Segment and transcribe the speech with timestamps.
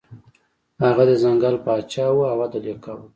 [0.83, 3.05] هغه د ځنګل پاچا و او عدل یې کاوه.